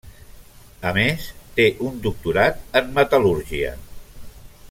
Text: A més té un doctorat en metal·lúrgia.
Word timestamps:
A 0.91 0.93
més 0.95 1.27
té 1.59 1.67
un 1.89 2.01
doctorat 2.07 2.65
en 2.81 2.91
metal·lúrgia. 2.97 3.75